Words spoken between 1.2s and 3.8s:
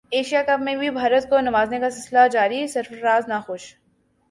کو نوازنے کا سلسلہ جاری سرفراز ناخوش